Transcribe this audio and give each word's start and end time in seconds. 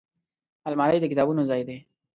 الماري 0.67 0.97
د 1.01 1.05
کتابونو 1.11 1.41
ځای 1.49 1.61
دی 1.67 1.77